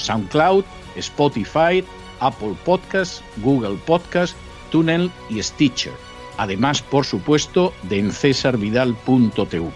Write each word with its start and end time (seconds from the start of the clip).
SoundCloud, 0.00 0.64
Spotify, 0.96 1.84
Apple 2.20 2.54
Podcasts, 2.64 3.22
Google 3.38 3.76
Podcasts, 3.86 4.36
Tunnel 4.70 5.10
y 5.28 5.42
Stitcher. 5.42 5.92
Además, 6.36 6.82
por 6.82 7.04
supuesto, 7.04 7.72
de 7.82 7.98
en 7.98 8.12
cesarvidal.tv. 8.12 9.72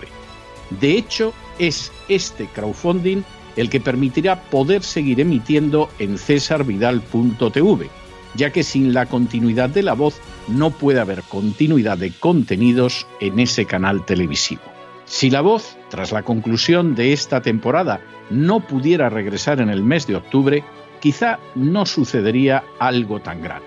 De 0.80 0.92
hecho, 0.92 1.32
es 1.58 1.92
este 2.08 2.46
crowdfunding 2.46 3.22
el 3.56 3.70
que 3.70 3.80
permitirá 3.80 4.40
poder 4.42 4.82
seguir 4.82 5.20
emitiendo 5.20 5.88
en 5.98 6.18
cesarvidal.tv, 6.18 7.90
ya 8.34 8.50
que 8.50 8.62
sin 8.62 8.92
la 8.92 9.06
continuidad 9.06 9.70
de 9.70 9.82
la 9.82 9.92
voz 9.92 10.20
no 10.48 10.70
puede 10.70 11.00
haber 11.00 11.22
continuidad 11.22 11.98
de 11.98 12.12
contenidos 12.12 13.06
en 13.20 13.38
ese 13.38 13.64
canal 13.64 14.04
televisivo. 14.04 14.73
Si 15.06 15.30
la 15.30 15.42
voz, 15.42 15.76
tras 15.90 16.12
la 16.12 16.22
conclusión 16.22 16.94
de 16.94 17.12
esta 17.12 17.42
temporada, 17.42 18.00
no 18.30 18.60
pudiera 18.60 19.10
regresar 19.10 19.60
en 19.60 19.68
el 19.68 19.82
mes 19.82 20.06
de 20.06 20.16
octubre, 20.16 20.64
quizá 21.00 21.38
no 21.54 21.84
sucedería 21.84 22.64
algo 22.78 23.20
tan 23.20 23.42
grave. 23.42 23.66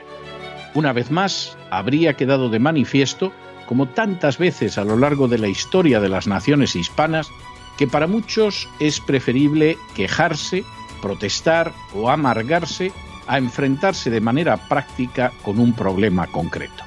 Una 0.74 0.94
vez 0.94 1.12
más, 1.12 1.58
habría 1.70 2.14
quedado 2.14 2.50
de 2.50 2.60
manifiesto, 2.60 3.32
como 3.68 3.88
tantas 3.88 4.38
veces 4.38 4.78
a 4.78 4.84
lo 4.84 4.98
largo 4.98 5.28
de 5.28 5.38
la 5.38 5.48
historia 5.48 6.00
de 6.00 6.10
las 6.10 6.28
naciones 6.28 6.76
hispanas, 6.76 7.30
que 7.78 7.88
para 7.88 8.08
muchos 8.08 8.68
es 8.80 9.00
preferible 9.00 9.78
quejarse, 9.96 10.64
protestar 11.02 11.74
o 11.94 12.10
amargarse 12.10 12.92
a 13.28 13.38
enfrentarse 13.38 14.10
de 14.10 14.22
manera 14.22 14.58
práctica 14.58 15.32
con 15.44 15.60
un 15.60 15.74
problema 15.74 16.28
concreto. 16.28 16.84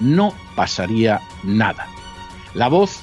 No 0.00 0.34
pasaría 0.56 1.20
nada. 1.44 1.86
La 2.54 2.68
voz 2.68 3.02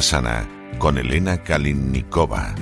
Sana 0.00 0.46
con 0.78 0.96
Elena 0.96 1.42
Kalinnikova. 1.42 2.54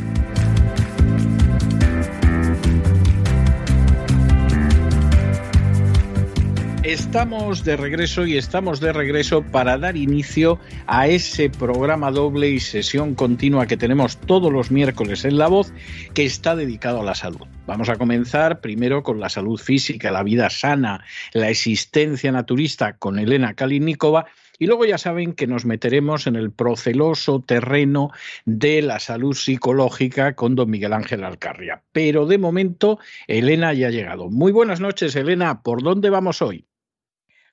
Estamos 6.82 7.64
de 7.64 7.76
regreso 7.76 8.26
y 8.26 8.36
estamos 8.36 8.80
de 8.80 8.92
regreso 8.92 9.42
para 9.42 9.78
dar 9.78 9.96
inicio 9.96 10.58
a 10.86 11.06
ese 11.06 11.50
programa 11.50 12.10
doble 12.10 12.50
y 12.50 12.60
sesión 12.60 13.14
continua 13.14 13.66
que 13.66 13.76
tenemos 13.76 14.18
todos 14.18 14.52
los 14.52 14.70
miércoles 14.70 15.24
en 15.24 15.38
La 15.38 15.46
Voz 15.46 15.72
que 16.14 16.24
está 16.24 16.56
dedicado 16.56 17.00
a 17.00 17.04
la 17.04 17.14
salud. 17.14 17.46
Vamos 17.66 17.88
a 17.88 17.96
comenzar 17.96 18.60
primero 18.60 19.02
con 19.02 19.20
la 19.20 19.28
salud 19.28 19.58
física, 19.58 20.10
la 20.10 20.24
vida 20.24 20.50
sana, 20.50 21.04
la 21.32 21.48
existencia 21.48 22.32
naturista 22.32 22.94
con 22.94 23.18
Elena 23.18 23.54
Kalinnikova 23.54 24.26
y 24.58 24.66
luego 24.66 24.84
ya 24.84 24.98
saben 24.98 25.32
que 25.32 25.46
nos 25.46 25.64
meteremos 25.64 26.26
en 26.26 26.36
el 26.36 26.52
proceloso 26.52 27.42
terreno 27.46 28.10
de 28.44 28.82
la 28.82 29.00
salud 29.00 29.34
psicológica 29.34 30.34
con 30.34 30.54
don 30.54 30.70
Miguel 30.70 30.92
Ángel 30.92 31.24
Alcarria. 31.24 31.82
Pero 31.92 32.26
de 32.26 32.38
momento, 32.38 32.98
Elena 33.26 33.72
ya 33.72 33.88
ha 33.88 33.90
llegado. 33.90 34.30
Muy 34.30 34.52
buenas 34.52 34.80
noches, 34.80 35.16
Elena. 35.16 35.62
¿Por 35.62 35.82
dónde 35.82 36.10
vamos 36.10 36.42
hoy? 36.42 36.66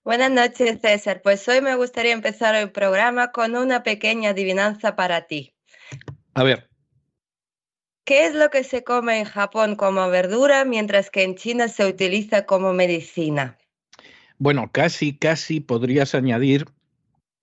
Buenas 0.03 0.31
noches, 0.31 0.79
César. 0.81 1.21
Pues 1.21 1.47
hoy 1.47 1.61
me 1.61 1.75
gustaría 1.75 2.13
empezar 2.13 2.55
el 2.55 2.71
programa 2.71 3.31
con 3.31 3.55
una 3.55 3.83
pequeña 3.83 4.31
adivinanza 4.31 4.95
para 4.95 5.27
ti. 5.27 5.53
A 6.33 6.43
ver. 6.43 6.69
¿Qué 8.03 8.25
es 8.25 8.33
lo 8.33 8.49
que 8.49 8.63
se 8.63 8.83
come 8.83 9.19
en 9.19 9.25
Japón 9.25 9.75
como 9.75 10.09
verdura 10.09 10.65
mientras 10.65 11.11
que 11.11 11.23
en 11.23 11.35
China 11.35 11.67
se 11.67 11.85
utiliza 11.85 12.47
como 12.47 12.73
medicina? 12.73 13.57
Bueno, 14.39 14.71
casi, 14.71 15.15
casi 15.15 15.59
podrías 15.59 16.15
añadir 16.15 16.65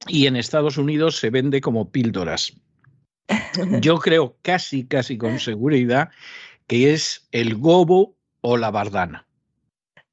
y 0.09 0.27
en 0.27 0.37
Estados 0.37 0.79
Unidos 0.79 1.17
se 1.17 1.31
vende 1.31 1.61
como 1.61 1.91
píldoras. 1.91 2.55
Yo 3.81 3.99
creo 4.01 4.37
casi, 4.43 4.87
casi 4.87 5.19
con 5.19 5.39
seguridad 5.39 6.11
que 6.67 6.93
es 6.93 7.29
el 7.33 7.57
gobo 7.57 8.17
o 8.41 8.57
la 8.57 8.71
bardana. 8.71 9.27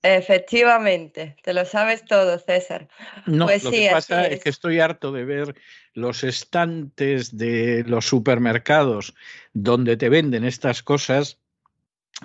Efectivamente, 0.02 1.36
te 1.42 1.52
lo 1.54 1.66
sabes 1.66 2.06
todo, 2.06 2.38
César. 2.38 2.88
No, 3.26 3.46
pues 3.46 3.64
lo 3.64 3.72
que 3.72 3.90
pasa 3.92 4.28
es. 4.28 4.44
que 4.44 4.52
estoy 4.52 4.80
harto 4.80 5.12
de 5.12 5.26
ver 5.26 5.56
los 5.94 6.24
estantes 6.24 7.36
de 7.36 7.84
los 7.88 8.06
supermercados 8.06 9.16
donde 9.54 9.98
te 9.98 10.10
venden 10.10 10.44
estas 10.44 10.84
cosas 10.84 11.40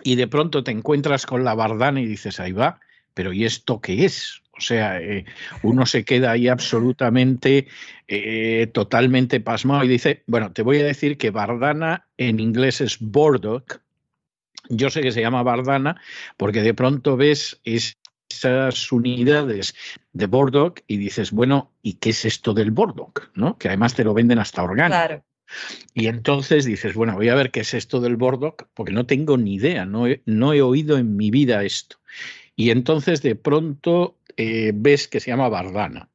y 0.02 0.16
de 0.16 0.28
pronto 0.28 0.62
te 0.62 0.72
encuentras 0.72 1.24
con 1.24 1.42
la 1.42 1.54
bardana 1.54 2.02
y 2.02 2.06
dices, 2.06 2.38
ahí 2.38 2.52
va, 2.52 2.80
pero 3.14 3.32
¿y 3.32 3.46
esto 3.46 3.80
qué 3.80 4.04
es? 4.04 4.42
O 4.60 4.62
sea, 4.62 5.00
eh, 5.00 5.24
uno 5.62 5.86
se 5.86 6.04
queda 6.04 6.32
ahí 6.32 6.46
absolutamente, 6.46 7.66
eh, 8.08 8.68
totalmente 8.74 9.40
pasmado 9.40 9.84
y 9.84 9.88
dice, 9.88 10.22
bueno, 10.26 10.52
te 10.52 10.60
voy 10.60 10.80
a 10.80 10.84
decir 10.84 11.16
que 11.16 11.30
Bardana 11.30 12.06
en 12.18 12.40
inglés 12.40 12.82
es 12.82 12.98
Bordock. 13.00 13.80
Yo 14.68 14.90
sé 14.90 15.00
que 15.00 15.12
se 15.12 15.22
llama 15.22 15.42
Bardana 15.42 15.98
porque 16.36 16.60
de 16.60 16.74
pronto 16.74 17.16
ves 17.16 17.58
esas 17.64 18.92
unidades 18.92 19.74
de 20.12 20.26
Bordock 20.26 20.82
y 20.86 20.98
dices, 20.98 21.30
bueno, 21.30 21.72
¿y 21.82 21.94
qué 21.94 22.10
es 22.10 22.26
esto 22.26 22.52
del 22.52 22.70
Bordock? 22.70 23.30
¿No? 23.34 23.56
Que 23.56 23.68
además 23.68 23.94
te 23.94 24.04
lo 24.04 24.12
venden 24.12 24.40
hasta 24.40 24.62
orgánico. 24.62 24.94
Claro. 24.94 25.24
Y 25.94 26.08
entonces 26.08 26.66
dices, 26.66 26.94
bueno, 26.94 27.14
voy 27.14 27.30
a 27.30 27.34
ver 27.34 27.50
qué 27.50 27.60
es 27.60 27.72
esto 27.72 27.98
del 28.02 28.16
Bordock, 28.16 28.68
porque 28.74 28.92
no 28.92 29.06
tengo 29.06 29.38
ni 29.38 29.54
idea, 29.54 29.86
no 29.86 30.04
no 30.26 30.52
he 30.52 30.60
oído 30.60 30.98
en 30.98 31.16
mi 31.16 31.30
vida 31.30 31.64
esto. 31.64 31.96
Y 32.60 32.70
entonces 32.72 33.22
de 33.22 33.36
pronto 33.36 34.18
eh, 34.40 34.72
ves 34.74 35.06
que 35.06 35.20
se 35.20 35.30
llama 35.30 35.50
Bardana 35.50 36.08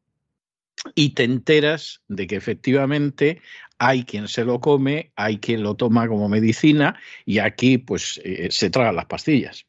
y 0.96 1.14
te 1.14 1.26
enteras 1.26 2.02
de 2.08 2.26
que 2.26 2.36
efectivamente 2.36 3.40
hay 3.78 4.04
quien 4.04 4.28
se 4.28 4.44
lo 4.44 4.60
come, 4.60 5.12
hay 5.16 5.38
quien 5.38 5.62
lo 5.62 5.76
toma 5.76 6.08
como 6.08 6.28
medicina 6.28 7.00
y 7.24 7.38
aquí 7.38 7.78
pues 7.78 8.20
eh, 8.24 8.48
se 8.50 8.72
tragan 8.72 8.96
las 8.96 9.06
pastillas. 9.06 9.68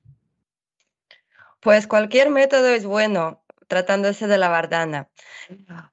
Pues 1.61 1.87
cualquier 1.87 2.31
método 2.31 2.69
es 2.69 2.87
bueno 2.87 3.44
tratándose 3.69 4.26
de 4.26 4.38
la 4.38 4.49
bardana. 4.49 5.11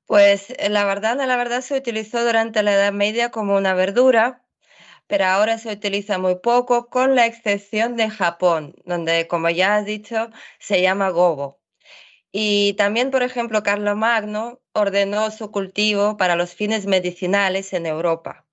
Pues 0.06 0.52
eh, 0.52 0.70
la 0.70 0.86
bardana 0.86 1.26
la 1.26 1.36
verdad 1.36 1.60
se 1.60 1.78
utilizó 1.78 2.24
durante 2.24 2.64
la 2.64 2.76
Edad 2.76 2.94
Media 2.94 3.30
como 3.30 3.58
una 3.58 3.74
verdura, 3.74 4.46
pero 5.08 5.26
ahora 5.26 5.58
se 5.58 5.74
utiliza 5.74 6.18
muy 6.18 6.36
poco 6.36 6.88
con 6.88 7.16
la 7.16 7.26
excepción 7.26 7.98
de 7.98 8.10
Japón, 8.10 8.74
donde 8.86 9.28
como 9.28 9.50
ya 9.50 9.76
has 9.76 9.86
dicho 9.86 10.30
se 10.60 10.82
llama 10.82 11.10
gobo. 11.10 11.63
Y 12.36 12.74
también, 12.74 13.12
por 13.12 13.22
ejemplo, 13.22 13.62
Carlomagno 13.62 14.60
ordenó 14.74 15.30
su 15.30 15.52
cultivo 15.52 16.18
para 16.18 16.36
los 16.36 16.56
fines 16.56 16.88
medicinales 16.88 17.74
en 17.74 17.86
Europa. 17.86 18.44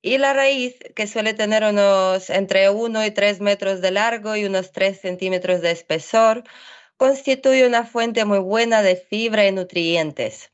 Y 0.00 0.16
la 0.16 0.32
raíz, 0.32 0.76
que 0.96 1.06
suele 1.06 1.34
tener 1.34 1.62
unos 1.62 2.30
entre 2.30 2.70
1 2.70 3.04
y 3.04 3.10
3 3.10 3.40
metros 3.40 3.82
de 3.82 3.90
largo 3.90 4.34
y 4.34 4.46
unos 4.46 4.72
3 4.72 4.98
centímetros 4.98 5.60
de 5.60 5.72
espesor, 5.72 6.42
constituye 6.96 7.66
una 7.66 7.84
fuente 7.84 8.24
muy 8.24 8.38
buena 8.38 8.80
de 8.82 8.96
fibra 8.96 9.46
y 9.46 9.52
nutrientes. 9.52 10.50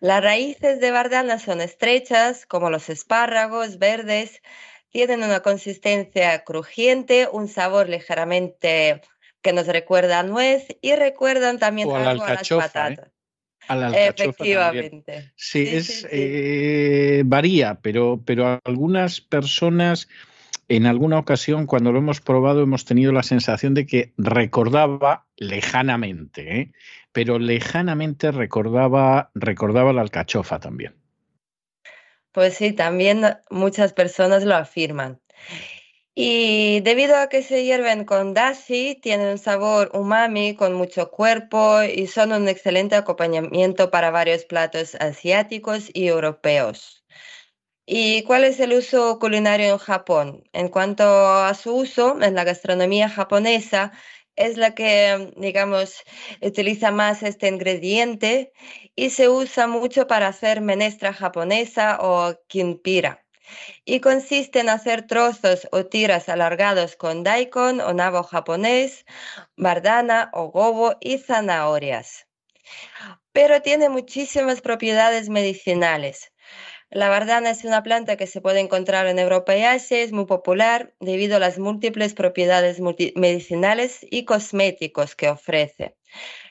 Las 0.00 0.20
raíces 0.20 0.80
de 0.80 0.90
bardana 0.90 1.38
son 1.38 1.60
estrechas, 1.60 2.44
como 2.44 2.70
los 2.70 2.88
espárragos 2.88 3.78
verdes, 3.78 4.42
tienen 4.90 5.22
una 5.22 5.40
consistencia 5.40 6.42
crujiente, 6.42 7.28
un 7.30 7.46
sabor 7.46 7.88
ligeramente 7.88 9.00
que 9.42 9.52
nos 9.52 9.66
recuerda 9.66 10.20
a 10.20 10.22
nuez 10.22 10.66
y 10.80 10.94
recuerdan 10.94 11.58
también 11.58 11.90
algo 11.90 12.24
a, 12.24 12.34
las 12.34 12.50
¿eh? 12.50 12.56
patatas. 12.56 13.10
Efectivamente. 13.68 15.32
Sí, 15.36 15.64
es, 15.66 16.06
eh, 16.10 17.22
varía, 17.24 17.78
pero, 17.80 18.20
pero 18.24 18.60
algunas 18.64 19.20
personas 19.20 20.08
en 20.68 20.86
alguna 20.86 21.18
ocasión 21.18 21.66
cuando 21.66 21.92
lo 21.92 21.98
hemos 21.98 22.20
probado 22.20 22.62
hemos 22.62 22.84
tenido 22.84 23.12
la 23.12 23.22
sensación 23.22 23.74
de 23.74 23.86
que 23.86 24.12
recordaba 24.16 25.26
lejanamente, 25.36 26.60
¿eh? 26.60 26.72
pero 27.12 27.38
lejanamente 27.38 28.30
recordaba, 28.30 29.30
recordaba 29.34 29.92
la 29.92 30.02
alcachofa 30.02 30.60
también. 30.60 30.94
Pues 32.32 32.54
sí, 32.54 32.72
también 32.72 33.24
muchas 33.50 33.92
personas 33.92 34.44
lo 34.44 34.54
afirman. 34.54 35.20
Y 36.14 36.80
debido 36.80 37.16
a 37.16 37.28
que 37.28 37.42
se 37.42 37.64
hierven 37.64 38.04
con 38.04 38.34
dashi, 38.34 38.96
tienen 39.00 39.28
un 39.28 39.38
sabor 39.38 39.90
umami 39.94 40.54
con 40.56 40.74
mucho 40.74 41.10
cuerpo 41.10 41.82
y 41.82 42.06
son 42.08 42.32
un 42.32 42.48
excelente 42.48 42.96
acompañamiento 42.96 43.90
para 43.90 44.10
varios 44.10 44.44
platos 44.44 44.96
asiáticos 44.96 45.88
y 45.94 46.08
europeos. 46.08 47.04
¿Y 47.86 48.22
cuál 48.24 48.44
es 48.44 48.60
el 48.60 48.72
uso 48.74 49.18
culinario 49.18 49.72
en 49.72 49.78
Japón? 49.78 50.44
En 50.52 50.68
cuanto 50.68 51.04
a 51.04 51.54
su 51.54 51.74
uso 51.76 52.20
en 52.22 52.34
la 52.34 52.44
gastronomía 52.44 53.08
japonesa, 53.08 53.92
es 54.36 54.56
la 54.56 54.74
que, 54.74 55.32
digamos, 55.36 56.02
utiliza 56.42 56.90
más 56.92 57.22
este 57.22 57.48
ingrediente 57.48 58.52
y 58.96 59.10
se 59.10 59.28
usa 59.28 59.66
mucho 59.66 60.06
para 60.06 60.28
hacer 60.28 60.60
menestra 60.60 61.12
japonesa 61.12 61.98
o 62.00 62.34
kinpira 62.48 63.24
y 63.84 64.00
consiste 64.00 64.60
en 64.60 64.68
hacer 64.68 65.06
trozos 65.06 65.68
o 65.72 65.86
tiras 65.86 66.28
alargados 66.28 66.96
con 66.96 67.22
daikon 67.24 67.80
o 67.80 67.92
nabo 67.92 68.22
japonés, 68.22 69.04
bardana 69.56 70.30
o 70.32 70.50
gobo 70.50 70.96
y 71.00 71.18
zanahorias. 71.18 72.26
Pero 73.32 73.62
tiene 73.62 73.88
muchísimas 73.88 74.60
propiedades 74.60 75.28
medicinales. 75.28 76.32
La 76.92 77.08
bardana 77.08 77.50
es 77.50 77.64
una 77.64 77.84
planta 77.84 78.16
que 78.16 78.26
se 78.26 78.40
puede 78.40 78.58
encontrar 78.58 79.06
en 79.06 79.20
Europa 79.20 79.56
y 79.56 79.62
Asia, 79.62 80.02
es 80.02 80.10
muy 80.10 80.26
popular 80.26 80.92
debido 80.98 81.36
a 81.36 81.38
las 81.38 81.58
múltiples 81.58 82.14
propiedades 82.14 82.80
medicinales 82.80 84.04
y 84.10 84.24
cosméticos 84.24 85.14
que 85.14 85.28
ofrece. 85.28 85.96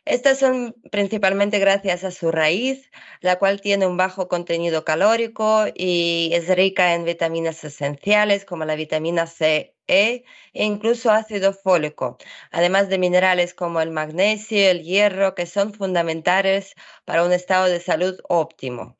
Estas 0.05 0.39
son 0.39 0.75
principalmente 0.91 1.59
gracias 1.59 2.05
a 2.05 2.11
su 2.11 2.31
raíz, 2.31 2.89
la 3.19 3.37
cual 3.37 3.59
tiene 3.59 3.85
un 3.85 3.97
bajo 3.97 4.29
contenido 4.29 4.85
calórico 4.85 5.65
y 5.75 6.31
es 6.33 6.47
rica 6.47 6.93
en 6.93 7.03
vitaminas 7.05 7.63
esenciales 7.65 8.45
como 8.45 8.63
la 8.65 8.75
vitamina 8.75 9.27
C, 9.27 9.75
E 9.87 10.23
e 10.53 10.63
incluso 10.65 11.11
ácido 11.11 11.51
fólico, 11.51 12.17
además 12.51 12.89
de 12.89 12.97
minerales 12.99 13.53
como 13.53 13.81
el 13.81 13.91
magnesio, 13.91 14.69
el 14.69 14.83
hierro, 14.83 15.35
que 15.35 15.45
son 15.47 15.73
fundamentales 15.73 16.75
para 17.05 17.25
un 17.25 17.33
estado 17.33 17.65
de 17.65 17.81
salud 17.81 18.19
óptimo. 18.29 18.98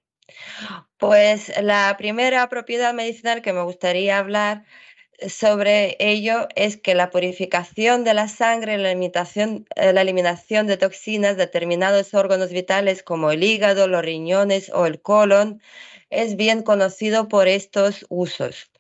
Pues 0.98 1.52
la 1.62 1.96
primera 1.98 2.48
propiedad 2.50 2.94
medicinal 2.94 3.42
que 3.42 3.54
me 3.54 3.64
gustaría 3.64 4.18
hablar 4.18 4.66
sobre 5.28 5.98
ello 6.00 6.48
es 6.56 6.78
que 6.78 6.96
la 6.96 7.10
purificación 7.10 8.04
de 8.04 8.14
la 8.14 8.28
sangre, 8.28 8.78
la 8.78 8.92
eliminación, 8.92 9.66
eh, 9.76 9.94
la 9.94 10.02
eliminación 10.02 10.68
de 10.68 10.78
toxinas 10.78 11.36
de 11.36 11.46
determinados 11.46 12.14
órganos 12.14 12.52
vitales 12.52 13.04
como 13.04 13.32
el 13.32 13.44
hígado, 13.44 13.88
los 13.88 14.04
riñones 14.04 14.72
o 14.74 14.86
el 14.86 15.02
colon 15.02 15.62
es 16.10 16.36
bien 16.36 16.64
conocido 16.64 17.28
por 17.28 17.48
estos 17.48 18.06
usos. 18.10 18.72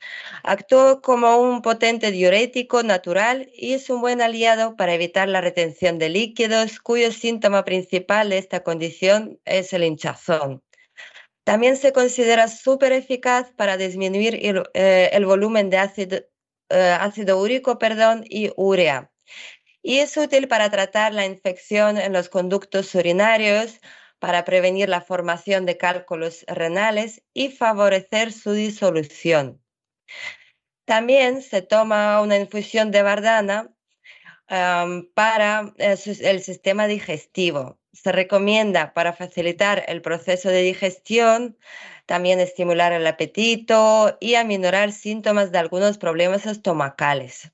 Actúa 0.43 1.01
como 1.01 1.37
un 1.37 1.61
potente 1.61 2.11
diurético 2.11 2.83
natural 2.83 3.49
y 3.53 3.73
es 3.73 3.89
un 3.89 4.01
buen 4.01 4.21
aliado 4.21 4.75
para 4.75 4.93
evitar 4.93 5.27
la 5.29 5.41
retención 5.41 5.99
de 5.99 6.09
líquidos, 6.09 6.79
cuyo 6.79 7.11
síntoma 7.11 7.65
principal 7.65 8.29
de 8.29 8.39
esta 8.39 8.63
condición 8.63 9.39
es 9.45 9.73
el 9.73 9.83
hinchazón. 9.83 10.63
También 11.49 11.77
se 11.77 11.93
considera 11.93 12.47
súper 12.47 12.91
eficaz 12.91 13.51
para 13.53 13.75
disminuir 13.75 14.35
el, 14.45 14.69
eh, 14.75 15.19
volumen 15.25 15.71
de 15.71 15.79
ácido, 15.79 16.17
eh, 16.69 16.97
ácido 16.99 17.41
úrico 17.41 17.79
perdón, 17.79 18.23
y 18.29 18.51
urea. 18.55 19.11
Y 19.81 19.97
es 19.97 20.15
útil 20.15 20.47
para 20.47 20.69
tratar 20.69 21.11
la 21.11 21.25
infección 21.25 21.97
en 21.97 22.13
los 22.13 22.29
conductos 22.29 22.93
urinarios, 22.93 23.81
para 24.19 24.45
prevenir 24.45 24.89
la 24.89 25.01
formación 25.01 25.65
de 25.65 25.75
cálculos 25.75 26.45
renales 26.45 27.23
y 27.33 27.49
favorecer 27.49 28.31
su 28.31 28.51
disolución. 28.51 29.59
También 30.85 31.41
se 31.41 31.63
toma 31.63 32.21
una 32.21 32.37
infusión 32.37 32.91
de 32.91 33.01
bardana 33.01 33.73
para 35.15 35.73
eh, 35.79 35.97
el 36.21 36.43
sistema 36.43 36.85
digestivo 36.85 37.79
se 37.93 38.11
recomienda 38.11 38.93
para 38.93 39.13
facilitar 39.13 39.83
el 39.87 40.01
proceso 40.01 40.49
de 40.49 40.61
digestión, 40.61 41.57
también 42.05 42.39
estimular 42.39 42.91
el 42.93 43.05
apetito 43.07 44.17
y 44.19 44.35
aminorar 44.35 44.91
síntomas 44.91 45.51
de 45.51 45.59
algunos 45.59 45.97
problemas 45.97 46.45
estomacales. 46.45 47.51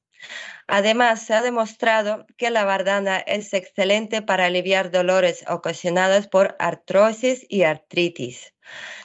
Además, 0.67 1.21
se 1.21 1.35
ha 1.35 1.41
demostrado 1.41 2.25
que 2.37 2.49
la 2.49 2.65
bardana 2.65 3.17
es 3.19 3.53
excelente 3.53 4.21
para 4.21 4.45
aliviar 4.45 4.89
dolores 4.89 5.45
ocasionados 5.47 6.27
por 6.27 6.55
artrosis 6.57 7.45
y 7.49 7.63
artritis. 7.63 8.53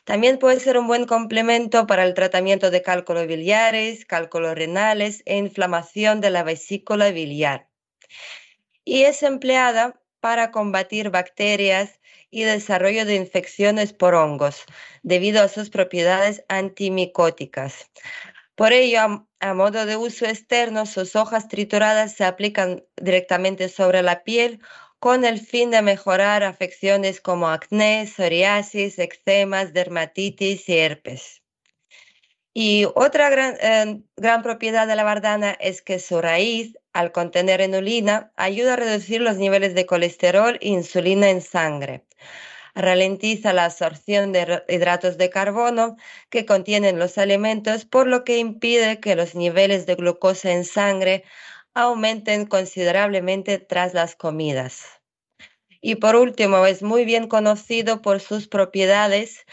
También 0.04 0.38
puede 0.38 0.58
ser 0.58 0.78
un 0.78 0.86
buen 0.86 1.06
complemento 1.06 1.86
para 1.86 2.04
el 2.04 2.14
tratamiento 2.14 2.70
de 2.70 2.80
cálculos 2.82 3.26
biliares, 3.26 4.06
cálculos 4.06 4.54
renales 4.54 5.22
e 5.26 5.36
inflamación 5.36 6.22
de 6.22 6.30
la 6.30 6.42
vesícula 6.42 7.10
biliar. 7.10 7.68
Y 8.84 9.02
es 9.02 9.22
empleada 9.22 10.00
para 10.20 10.50
combatir 10.50 11.10
bacterias 11.10 12.00
y 12.30 12.44
desarrollo 12.44 13.04
de 13.04 13.16
infecciones 13.16 13.92
por 13.92 14.14
hongos, 14.14 14.64
debido 15.02 15.42
a 15.42 15.48
sus 15.48 15.70
propiedades 15.70 16.44
antimicóticas. 16.48 17.90
Por 18.54 18.72
ello, 18.72 19.26
a, 19.40 19.54
modo 19.54 19.86
de 19.86 19.96
uso 19.96 20.26
externo, 20.26 20.86
sus 20.86 21.16
hojas 21.16 21.48
trituradas 21.48 22.14
se 22.14 22.24
aplican 22.24 22.84
directamente 22.96 23.68
sobre 23.68 24.02
la 24.02 24.22
piel 24.22 24.60
con 24.98 25.24
el 25.24 25.40
fin 25.40 25.70
de 25.70 25.80
mejorar 25.80 26.42
afecciones 26.42 27.22
como 27.22 27.48
acné, 27.48 28.06
psoriasis, 28.06 28.98
eczemas, 28.98 29.72
dermatitis 29.72 30.68
y 30.68 30.76
herpes. 30.76 31.42
Y 32.52 32.86
otra 32.94 33.30
gran, 33.30 33.56
eh, 33.60 34.42
propiedad 34.42 34.86
de 34.86 34.96
la 34.96 35.04
bardana 35.04 35.52
es 35.52 35.82
que 35.82 35.98
su 35.98 36.20
raíz 36.20 36.76
al 36.92 37.12
contener 37.12 37.60
inulina, 37.60 38.32
ayuda 38.36 38.74
a 38.74 38.76
reducir 38.76 39.20
los 39.20 39.36
niveles 39.36 39.74
de 39.74 39.86
colesterol 39.86 40.58
e 40.60 40.68
insulina 40.68 41.30
en 41.30 41.40
sangre. 41.40 42.04
Ralentiza 42.74 43.52
la 43.52 43.66
absorción 43.66 44.32
de 44.32 44.62
hidratos 44.68 45.18
de 45.18 45.30
carbono 45.30 45.96
que 46.30 46.46
contienen 46.46 46.98
los 46.98 47.18
alimentos, 47.18 47.84
por 47.84 48.06
lo 48.06 48.24
que 48.24 48.38
impide 48.38 49.00
que 49.00 49.16
los 49.16 49.34
niveles 49.34 49.86
de 49.86 49.96
glucosa 49.96 50.52
en 50.52 50.64
sangre 50.64 51.24
aumenten 51.74 52.46
considerablemente 52.46 53.58
tras 53.58 53.94
las 53.94 54.14
comidas. 54.14 55.00
Y 55.80 55.96
por 55.96 56.16
último, 56.16 56.66
es 56.66 56.82
muy 56.82 57.04
bien 57.04 57.26
conocido 57.26 58.02
por 58.02 58.20
sus 58.20 58.48
propiedades 58.48 59.46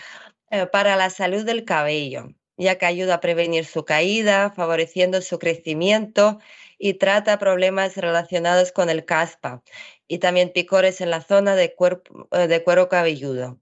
eh, 0.52 0.66
para 0.68 0.96
la 0.96 1.10
salud 1.10 1.46
del 1.46 1.64
cabello, 1.64 2.30
ya 2.58 2.78
que 2.78 2.86
ayuda 2.86 3.16
a 3.16 3.20
prevenir 3.20 3.66
su 3.66 3.86
caída, 3.86 4.52
favoreciendo 4.56 5.22
su 5.22 5.40
crecimiento 5.40 6.40
y 6.78 6.96
trata 6.96 7.40
problemas 7.40 7.98
relacionados 7.98 8.72
con 8.72 8.90
el 8.90 9.06
caspa 9.06 9.64
y 10.08 10.20
también 10.20 10.52
picores 10.54 11.02
en 11.02 11.10
la 11.10 11.22
zona 11.22 11.56
de, 11.56 11.74
cuerpo, 11.76 12.28
eh, 12.32 12.48
de 12.48 12.64
cuero 12.64 12.90
cabelludo. 12.90 13.60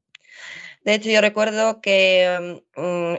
De 0.83 0.93
hecho, 0.93 1.09
yo 1.09 1.19
recuerdo 1.21 1.81
que 1.81 2.61
mm, 2.75 3.15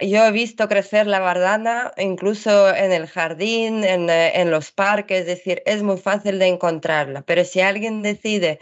yo 0.00 0.26
he 0.26 0.30
visto 0.32 0.68
crecer 0.68 1.06
la 1.06 1.20
bardana 1.20 1.92
incluso 1.96 2.74
en 2.74 2.92
el 2.92 3.06
jardín, 3.06 3.84
en, 3.84 4.10
eh, 4.10 4.40
en, 4.40 4.50
los 4.50 4.70
parques, 4.72 5.20
es 5.20 5.26
decir, 5.26 5.62
es 5.66 5.82
muy 5.82 5.96
fácil 5.96 6.38
de 6.38 6.46
encontrarla, 6.46 7.22
pero 7.22 7.44
si 7.44 7.60
alguien 7.60 8.02
decide 8.02 8.58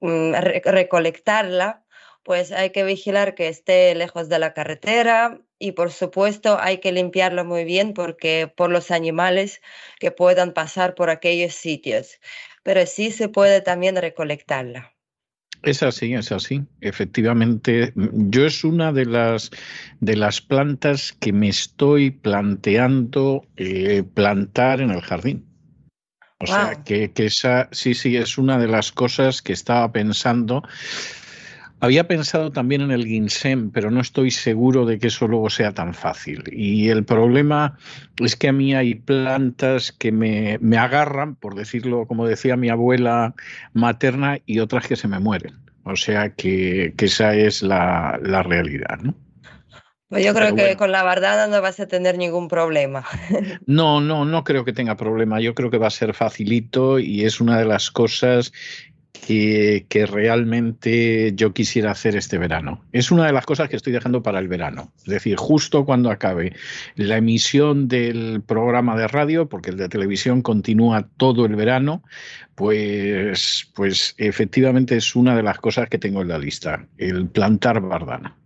mm, 0.00 0.34
recolectarla, 0.64 1.84
pues 2.22 2.52
hay 2.52 2.70
que 2.70 2.84
vigilar 2.84 3.34
que 3.34 3.48
esté 3.48 3.94
lejos 3.94 4.28
de 4.28 4.38
la 4.38 4.54
carretera 4.54 5.40
y 5.62 5.72
por 5.72 5.92
supuesto 5.92 6.58
hay 6.60 6.78
que 6.78 6.90
limpiarlo 6.90 7.44
muy 7.44 7.62
bien 7.62 7.94
porque 7.94 8.52
por 8.52 8.68
los 8.68 8.90
animales 8.90 9.62
que 10.00 10.10
puedan 10.10 10.52
pasar 10.52 10.96
por 10.96 11.08
aquellos 11.08 11.54
sitios. 11.54 12.18
Pero 12.64 12.84
sí 12.84 13.12
se 13.12 13.28
puede 13.28 13.60
también 13.60 13.94
recolectarla. 13.94 14.92
Es 15.62 15.84
así, 15.84 16.14
es 16.14 16.32
así. 16.32 16.64
Efectivamente, 16.80 17.92
yo 17.94 18.44
es 18.44 18.64
una 18.64 18.92
de 18.92 19.06
las 19.06 19.52
de 20.00 20.16
las 20.16 20.40
plantas 20.40 21.12
que 21.12 21.32
me 21.32 21.48
estoy 21.48 22.10
planteando 22.10 23.46
eh, 23.56 24.02
plantar 24.02 24.80
en 24.80 24.90
el 24.90 25.00
jardín. 25.00 25.46
O 26.40 26.46
sea, 26.48 26.82
que, 26.82 27.12
que, 27.12 27.26
esa 27.26 27.68
sí, 27.70 27.94
sí, 27.94 28.16
es 28.16 28.36
una 28.36 28.58
de 28.58 28.66
las 28.66 28.90
cosas 28.90 29.42
que 29.42 29.52
estaba 29.52 29.92
pensando 29.92 30.64
había 31.82 32.06
pensado 32.06 32.52
también 32.52 32.80
en 32.80 32.92
el 32.92 33.04
ginseng, 33.04 33.72
pero 33.72 33.90
no 33.90 34.00
estoy 34.00 34.30
seguro 34.30 34.86
de 34.86 35.00
que 35.00 35.08
eso 35.08 35.26
luego 35.26 35.50
sea 35.50 35.74
tan 35.74 35.94
fácil. 35.94 36.44
Y 36.52 36.90
el 36.90 37.04
problema 37.04 37.76
es 38.20 38.36
que 38.36 38.48
a 38.48 38.52
mí 38.52 38.72
hay 38.72 38.94
plantas 38.94 39.90
que 39.90 40.12
me, 40.12 40.60
agarran, 40.78 41.34
por 41.34 41.56
decirlo 41.56 42.06
como 42.06 42.24
decía 42.24 42.56
mi 42.56 42.68
abuela 42.68 43.34
materna, 43.72 44.38
y 44.46 44.60
otras 44.60 44.86
que 44.86 44.94
se 44.94 45.08
me 45.08 45.18
mueren. 45.18 45.58
O 45.82 45.96
sea 45.96 46.30
que, 46.30 46.94
esa 46.96 47.34
es 47.34 47.62
la, 47.62 48.16
realidad, 48.44 49.00
¿no? 49.02 49.16
Pues 50.08 50.24
yo 50.24 50.34
creo 50.34 50.54
que 50.54 50.76
con 50.76 50.92
la 50.92 51.02
bardana 51.02 51.48
no 51.48 51.60
vas 51.60 51.80
a 51.80 51.88
tener 51.88 52.16
ningún 52.16 52.46
problema. 52.46 53.04
No, 53.66 54.00
no, 54.00 54.24
no 54.24 54.44
creo 54.44 54.64
que 54.64 54.72
tenga 54.72 54.96
problema. 54.96 55.40
Yo 55.40 55.54
creo 55.54 55.70
que 55.70 55.78
va 55.78 55.88
a 55.88 55.90
ser 55.90 56.14
facilito 56.14 57.00
y 57.00 57.24
es 57.24 57.40
una 57.40 57.58
de 57.58 57.64
las 57.64 57.90
cosas 57.90 58.52
que, 59.26 60.06
realmente 60.10 61.32
yo 61.34 61.52
quisiera 61.52 61.92
hacer 61.92 62.16
este 62.16 62.38
verano. 62.38 62.84
Es 62.92 63.10
una 63.12 63.26
de 63.26 63.32
las 63.32 63.46
cosas 63.46 63.68
que 63.68 63.76
estoy 63.76 63.92
dejando 63.92 64.22
para 64.22 64.40
el 64.40 64.48
verano. 64.48 64.92
Es 64.98 65.12
decir, 65.12 65.36
justo 65.36 65.84
cuando 65.84 66.10
acabe 66.10 66.56
la 66.96 67.18
emisión 67.18 67.86
del 67.86 68.42
programa 68.44 68.96
de 68.96 69.06
radio, 69.06 69.48
porque 69.48 69.70
el 69.70 69.76
de 69.76 69.88
televisión 69.88 70.42
continúa 70.42 71.08
todo 71.16 71.46
el 71.46 71.54
verano, 71.54 72.02
pues, 72.56 73.70
pues 73.74 74.14
efectivamente 74.18 74.96
es 74.96 75.14
una 75.14 75.36
de 75.36 75.44
las 75.44 75.58
cosas 75.58 75.88
que 75.88 75.98
tengo 75.98 76.22
en 76.22 76.28
la 76.28 76.38
lista, 76.38 76.86
el 76.98 77.28
plantar 77.28 77.80
bardana. 77.80 78.36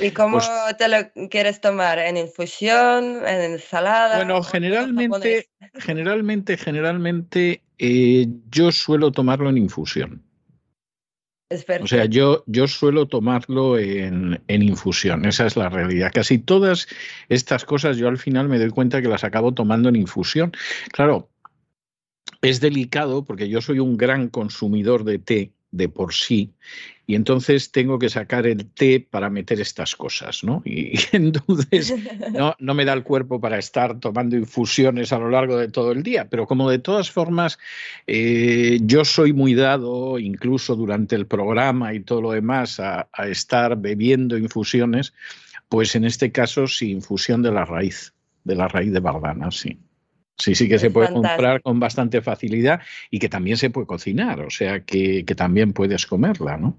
¿Y 0.00 0.12
cómo 0.12 0.38
pues 0.38 0.48
te 0.78 0.88
lo 0.88 1.28
quieres 1.28 1.60
tomar? 1.60 1.98
¿En 1.98 2.16
infusión? 2.16 3.26
¿En 3.26 3.52
ensalada? 3.52 4.16
Bueno, 4.16 4.42
generalmente, 4.42 5.48
generalmente, 5.74 6.56
generalmente 6.56 7.62
eh, 7.80 8.28
yo 8.50 8.70
suelo 8.72 9.10
tomarlo 9.10 9.48
en 9.48 9.56
infusión. 9.56 10.22
O 11.82 11.86
sea, 11.88 12.04
yo, 12.04 12.44
yo 12.46 12.68
suelo 12.68 13.08
tomarlo 13.08 13.76
en, 13.76 14.40
en, 14.46 14.62
infusión, 14.62 15.24
esa 15.24 15.46
es 15.46 15.56
la 15.56 15.68
realidad. 15.68 16.12
Casi 16.14 16.38
todas 16.38 16.86
estas 17.28 17.64
cosas 17.64 17.96
yo 17.96 18.06
al 18.06 18.18
final 18.18 18.48
me 18.48 18.58
doy 18.60 18.70
cuenta 18.70 19.02
que 19.02 19.08
las 19.08 19.24
acabo 19.24 19.52
tomando 19.52 19.88
en 19.88 19.96
infusión. 19.96 20.52
Claro, 20.92 21.28
es 22.42 22.60
delicado 22.60 23.24
porque 23.24 23.48
yo 23.48 23.60
soy 23.60 23.80
un 23.80 23.96
gran 23.96 24.28
consumidor 24.28 25.02
de 25.02 25.18
té 25.18 25.52
de 25.70 25.88
por 25.88 26.12
sí 26.12 26.52
y 27.10 27.16
entonces 27.16 27.72
tengo 27.72 27.98
que 27.98 28.08
sacar 28.08 28.46
el 28.46 28.66
té 28.66 29.04
para 29.10 29.30
meter 29.30 29.60
estas 29.60 29.96
cosas, 29.96 30.44
¿no? 30.44 30.62
Y, 30.64 30.92
entonces 31.12 31.92
no, 32.32 32.54
no, 32.60 32.72
me 32.72 32.84
da 32.84 32.92
el 32.92 33.02
cuerpo 33.02 33.40
para 33.40 33.58
estar 33.58 33.98
tomando 33.98 34.36
infusiones 34.36 35.12
a 35.12 35.18
lo 35.18 35.28
largo 35.28 35.56
de 35.56 35.66
todo 35.66 35.90
el 35.90 36.04
día, 36.04 36.28
pero 36.30 36.46
como 36.46 36.70
de 36.70 36.78
todas 36.78 37.10
formas 37.10 37.58
eh, 38.06 38.78
yo 38.82 39.04
soy 39.04 39.32
muy 39.32 39.54
dado, 39.54 40.20
incluso 40.20 40.76
durante 40.76 41.16
el 41.16 41.26
programa 41.26 41.94
y 41.94 41.98
todo 41.98 42.22
lo 42.22 42.30
demás, 42.30 42.78
a, 42.78 43.08
a 43.12 43.26
estar 43.26 43.76
bebiendo 43.76 44.38
infusiones, 44.38 45.12
pues 45.68 45.96
en 45.96 46.04
este 46.04 46.30
caso 46.30 46.68
sí, 46.68 46.92
infusión 46.92 47.42
de 47.42 47.50
la 47.50 47.64
raíz, 47.64 48.14
de 48.44 48.54
la 48.54 48.68
raíz 48.68 48.92
de 48.92 49.00
bardana, 49.00 49.50
sí. 49.50 49.80
Sí, 50.40 50.54
sí 50.54 50.68
que 50.68 50.78
se 50.78 50.90
puede 50.90 51.12
comprar 51.12 51.60
con 51.60 51.78
bastante 51.78 52.22
facilidad 52.22 52.80
y 53.10 53.18
que 53.18 53.28
también 53.28 53.56
se 53.56 53.70
puede 53.70 53.86
cocinar, 53.86 54.40
o 54.40 54.50
sea 54.50 54.80
que, 54.80 55.24
que, 55.24 55.34
también 55.34 55.72
puedes 55.72 56.06
comerla, 56.06 56.56
¿no? 56.56 56.78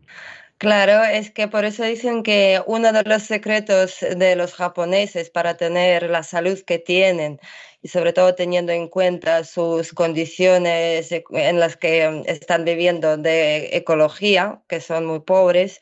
Claro, 0.62 1.04
es 1.04 1.32
que 1.32 1.48
por 1.48 1.66
eso 1.66 1.84
dicen 1.84 2.22
que 2.22 2.62
uno 2.68 2.92
de 2.94 3.02
los 3.04 3.24
secretos 3.24 3.98
de 4.16 4.36
los 4.36 4.54
japoneses 4.54 5.32
para 5.32 5.58
tener 5.58 6.08
la 6.08 6.22
salud 6.22 6.60
que 6.62 6.78
tienen 6.78 7.40
y 7.82 7.88
sobre 7.88 8.14
todo 8.14 8.36
teniendo 8.36 8.72
en 8.72 8.88
cuenta 8.88 9.44
sus 9.44 9.92
condiciones 9.92 11.12
en 11.32 11.60
las 11.60 11.78
que 11.78 12.22
están 12.28 12.64
viviendo 12.64 13.18
de 13.18 13.76
ecología, 13.76 14.62
que 14.68 14.82
son 14.82 15.08
muy 15.08 15.22
pobres, 15.22 15.82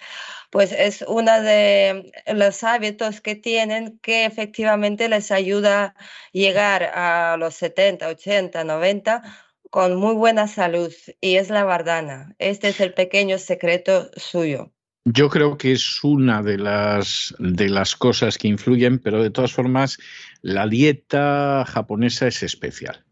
pues 0.50 0.72
es 0.72 1.02
uno 1.06 1.42
de 1.42 2.14
los 2.34 2.64
hábitos 2.64 3.20
que 3.20 3.36
tienen 3.36 4.00
que 4.02 4.24
efectivamente 4.24 5.10
les 5.10 5.30
ayuda 5.32 5.88
a 5.88 5.96
llegar 6.32 6.84
a 6.96 7.36
los 7.38 7.54
70, 7.56 8.08
80, 8.08 8.64
90 8.64 9.24
con 9.70 9.96
muy 9.96 10.16
buena 10.16 10.48
salud 10.48 10.92
y 11.22 11.36
es 11.36 11.50
la 11.50 11.64
bardana. 11.64 12.36
Este 12.40 12.70
es 12.70 12.80
el 12.80 12.94
pequeño 12.94 13.38
secreto 13.38 14.10
suyo. 14.16 14.72
Yo 15.06 15.30
creo 15.30 15.58
que 15.58 15.72
es 15.72 16.04
una 16.04 16.44
de 16.44 16.58
las, 16.58 17.34
de 17.40 17.70
las 17.70 17.96
cosas 17.96 18.38
que 18.38 18.48
influyen, 18.48 19.00
pero 19.00 19.24
de 19.24 19.32
todas 19.32 19.54
formas 19.54 19.98
la 20.42 20.68
dieta 20.68 21.66
japonesa 21.68 22.28
es 22.28 22.44
especial. 22.44 23.04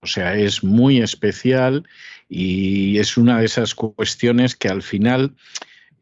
O 0.00 0.06
sea, 0.06 0.34
es 0.34 0.64
muy 0.64 1.00
especial 1.00 1.88
y 2.28 2.98
es 2.98 3.16
una 3.16 3.38
de 3.38 3.46
esas 3.46 3.74
cuestiones 3.74 4.56
que 4.56 4.68
al 4.68 4.82
final 4.82 5.36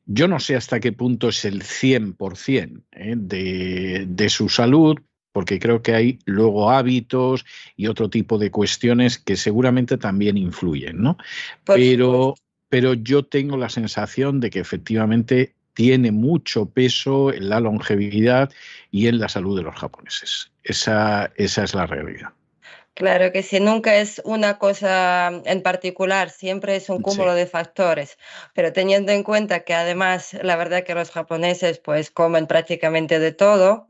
yo 0.07 0.29
no 0.29 0.41
sé 0.41 0.57
hasta 0.57 0.81
qué 0.81 0.93
punto 0.93 1.29
es 1.29 1.45
el 1.45 1.63
100% 1.63 2.83
¿eh? 2.93 3.15
de, 3.17 4.07
de 4.09 4.29
su 4.29 4.49
salud, 4.49 4.97
porque 5.37 5.59
creo 5.59 5.83
que 5.83 5.95
hay 5.95 6.19
luego 6.25 6.71
hábitos 6.71 7.45
y 7.77 7.89
otro 7.89 8.09
tipo 8.09 8.39
de 8.39 8.51
cuestiones 8.51 9.19
que 9.19 9.37
seguramente 9.37 9.99
también 9.99 10.39
influyen, 10.39 11.03
¿no? 11.03 11.19
pero, 11.67 12.37
pero 12.71 12.95
yo 12.95 13.23
tengo 13.23 13.59
la 13.59 13.69
sensación 13.69 14.41
de 14.41 14.49
que 14.49 14.61
efectivamente 14.61 15.53
tiene 15.75 16.11
mucho 16.11 16.71
peso 16.71 17.35
en 17.35 17.51
la 17.51 17.61
longevidad 17.61 18.51
y 18.91 19.09
en 19.09 19.19
la 19.19 19.29
salud 19.29 19.59
de 19.59 19.65
los 19.65 19.75
japoneses. 19.75 20.51
Esa, 20.65 21.31
esa 21.37 21.65
es 21.65 21.75
la 21.75 21.85
realidad. 21.85 22.31
Claro 22.97 23.31
que 23.31 23.43
sí, 23.43 23.61
nunca 23.61 23.97
es 23.97 24.23
una 24.25 24.59
cosa 24.59 25.43
en 25.45 25.63
particular, 25.63 26.31
siempre 26.31 26.77
es 26.77 26.89
un 26.89 27.03
cúmulo 27.03 27.35
de 27.35 27.47
factores, 27.47 28.17
pero 28.55 28.73
teniendo 28.73 29.13
en 29.13 29.23
cuenta 29.23 29.65
que 29.65 29.75
además 29.75 30.33
la 30.41 30.57
verdad 30.57 30.83
que 30.83 30.95
los 30.95 31.11
japoneses 31.11 31.79
pues 31.79 32.11
comen 32.11 32.47
prácticamente 32.47 33.19
de 33.19 33.33
todo, 33.33 33.87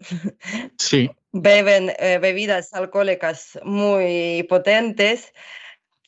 sí. 0.76 1.08
beben 1.32 1.92
eh, 2.00 2.18
bebidas 2.18 2.74
alcohólicas 2.74 3.60
muy 3.62 4.44
potentes, 4.48 5.32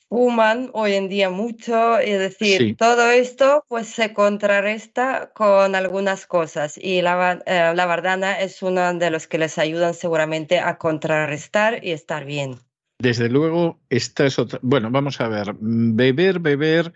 fuman 0.08 0.70
hoy 0.72 0.94
en 0.94 1.08
día 1.08 1.30
mucho, 1.30 2.00
es 2.00 2.18
decir, 2.18 2.76
todo 2.76 3.12
esto 3.12 3.64
pues 3.68 3.86
se 3.86 4.12
contrarresta 4.12 5.30
con 5.34 5.76
algunas 5.76 6.26
cosas 6.26 6.76
y 6.76 7.00
la, 7.02 7.40
eh, 7.46 7.72
la 7.76 7.86
bardana 7.86 8.40
es 8.40 8.60
uno 8.60 8.92
de 8.92 9.10
los 9.10 9.28
que 9.28 9.38
les 9.38 9.56
ayudan 9.56 9.94
seguramente 9.94 10.58
a 10.58 10.78
contrarrestar 10.78 11.84
y 11.84 11.92
estar 11.92 12.24
bien. 12.24 12.58
Desde 12.98 13.28
luego, 13.28 13.80
esta 13.90 14.26
es 14.26 14.38
otra. 14.38 14.58
Bueno, 14.62 14.90
vamos 14.90 15.20
a 15.20 15.28
ver. 15.28 15.54
Beber, 15.60 16.40
beber. 16.40 16.92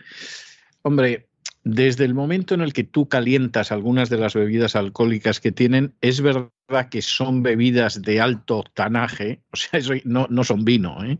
Hombre, 0.82 1.28
desde 1.64 2.04
el 2.04 2.14
momento 2.14 2.54
en 2.54 2.60
el 2.60 2.72
que 2.72 2.82
tú 2.82 3.08
calientas 3.08 3.70
algunas 3.70 4.10
de 4.10 4.18
las 4.18 4.34
bebidas 4.34 4.74
alcohólicas 4.74 5.38
que 5.38 5.52
tienen, 5.52 5.94
es 6.00 6.20
verdad 6.20 6.50
que 6.90 7.02
son 7.02 7.42
bebidas 7.42 8.02
de 8.02 8.20
alto 8.20 8.58
octanaje, 8.58 9.42
o 9.52 9.56
sea, 9.56 9.78
eso 9.78 9.94
no, 10.04 10.26
no 10.28 10.42
son 10.42 10.64
vino, 10.64 11.04
¿eh? 11.04 11.18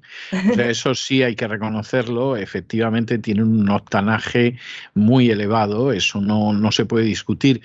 o 0.51 0.55
sea, 0.55 0.69
eso 0.69 0.95
sí 0.95 1.23
hay 1.23 1.37
que 1.37 1.47
reconocerlo, 1.47 2.37
efectivamente 2.37 3.19
tienen 3.19 3.45
un 3.45 3.69
octanaje 3.69 4.59
muy 4.95 5.31
elevado, 5.31 5.93
eso 5.93 6.21
no, 6.21 6.53
no 6.53 6.73
se 6.73 6.87
puede 6.87 7.05
discutir, 7.05 7.63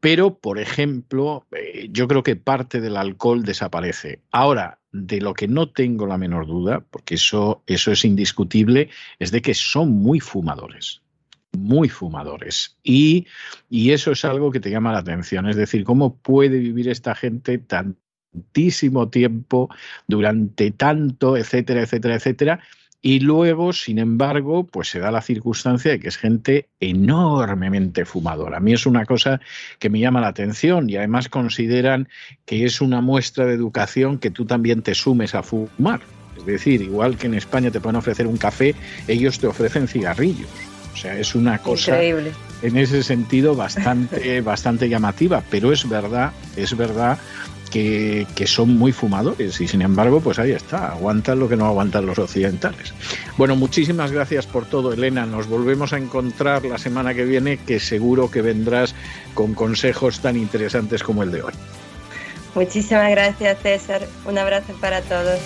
pero, 0.00 0.38
por 0.38 0.58
ejemplo, 0.58 1.46
eh, 1.52 1.88
yo 1.90 2.06
creo 2.06 2.22
que 2.22 2.36
parte 2.36 2.80
del 2.80 2.96
alcohol 2.96 3.42
desaparece. 3.42 4.20
Ahora, 4.30 4.78
de 4.92 5.20
lo 5.20 5.34
que 5.34 5.48
no 5.48 5.70
tengo 5.70 6.06
la 6.06 6.18
menor 6.18 6.46
duda, 6.46 6.84
porque 6.90 7.16
eso, 7.16 7.62
eso 7.66 7.92
es 7.92 8.04
indiscutible, 8.04 8.90
es 9.18 9.30
de 9.30 9.42
que 9.42 9.54
son 9.54 9.90
muy 9.90 10.20
fumadores 10.20 11.02
muy 11.56 11.88
fumadores. 11.88 12.76
Y, 12.82 13.26
y, 13.70 13.92
eso 13.92 14.12
es 14.12 14.24
algo 14.24 14.50
que 14.50 14.60
te 14.60 14.70
llama 14.70 14.92
la 14.92 14.98
atención. 14.98 15.48
Es 15.48 15.56
decir, 15.56 15.82
¿cómo 15.82 16.16
puede 16.18 16.58
vivir 16.58 16.88
esta 16.88 17.14
gente 17.14 17.58
tantísimo 17.58 19.08
tiempo, 19.08 19.68
durante 20.06 20.70
tanto, 20.70 21.36
etcétera, 21.36 21.82
etcétera, 21.82 22.16
etcétera? 22.16 22.60
Y 23.00 23.20
luego, 23.20 23.72
sin 23.72 23.98
embargo, 23.98 24.66
pues 24.66 24.88
se 24.88 24.98
da 24.98 25.12
la 25.12 25.22
circunstancia 25.22 25.92
de 25.92 26.00
que 26.00 26.08
es 26.08 26.16
gente 26.16 26.66
enormemente 26.80 28.04
fumadora. 28.04 28.56
A 28.56 28.60
mí 28.60 28.72
es 28.72 28.86
una 28.86 29.04
cosa 29.04 29.40
que 29.78 29.88
me 29.88 30.00
llama 30.00 30.20
la 30.20 30.28
atención 30.28 30.90
y 30.90 30.96
además 30.96 31.28
consideran 31.28 32.08
que 32.44 32.64
es 32.64 32.80
una 32.80 33.00
muestra 33.00 33.46
de 33.46 33.54
educación 33.54 34.18
que 34.18 34.30
tú 34.30 34.46
también 34.46 34.82
te 34.82 34.94
sumes 34.94 35.36
a 35.36 35.44
fumar. 35.44 36.00
Es 36.36 36.46
decir, 36.46 36.82
igual 36.82 37.16
que 37.16 37.26
en 37.26 37.34
España 37.34 37.70
te 37.70 37.80
pueden 37.80 37.96
ofrecer 37.96 38.26
un 38.26 38.36
café, 38.36 38.74
ellos 39.06 39.38
te 39.38 39.46
ofrecen 39.46 39.86
cigarrillos. 39.86 40.48
O 40.92 40.96
sea, 40.96 41.16
es 41.16 41.36
una 41.36 41.58
cosa 41.58 41.92
Increíble. 41.92 42.32
en 42.62 42.76
ese 42.76 43.04
sentido 43.04 43.54
bastante, 43.54 44.40
bastante 44.42 44.88
llamativa, 44.88 45.44
pero 45.48 45.72
es 45.72 45.88
verdad, 45.88 46.32
es 46.56 46.76
verdad 46.76 47.18
que, 47.68 48.26
son 48.46 48.76
muy 48.76 48.92
fumadores 48.92 49.60
y 49.60 49.68
sin 49.68 49.82
embargo, 49.82 50.20
pues 50.20 50.38
ahí 50.38 50.52
está, 50.52 50.88
aguantan 50.88 51.38
lo 51.38 51.48
que 51.48 51.56
no 51.56 51.66
aguantan 51.66 52.06
los 52.06 52.18
occidentales. 52.18 52.94
Bueno, 53.36 53.56
muchísimas 53.56 54.10
gracias 54.10 54.46
por 54.46 54.66
todo, 54.66 54.92
Elena. 54.92 55.26
Nos 55.26 55.46
volvemos 55.46 55.92
a 55.92 55.98
encontrar 55.98 56.64
la 56.64 56.78
semana 56.78 57.14
que 57.14 57.24
viene, 57.24 57.58
que 57.58 57.80
seguro 57.80 58.30
que 58.30 58.42
vendrás 58.42 58.94
con 59.34 59.54
consejos 59.54 60.20
tan 60.20 60.36
interesantes 60.36 61.02
como 61.02 61.22
el 61.22 61.30
de 61.30 61.42
hoy. 61.42 61.52
Muchísimas 62.54 63.10
gracias, 63.10 63.58
César. 63.62 64.08
Un 64.24 64.38
abrazo 64.38 64.72
para 64.80 65.00
todos. 65.02 65.38